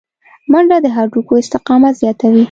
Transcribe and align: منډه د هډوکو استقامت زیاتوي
منډه 0.51 0.77
د 0.83 0.87
هډوکو 0.95 1.33
استقامت 1.43 1.93
زیاتوي 2.01 2.39